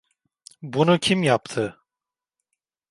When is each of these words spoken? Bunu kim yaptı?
Bunu 0.61 0.97
kim 0.99 1.23
yaptı? 1.23 1.79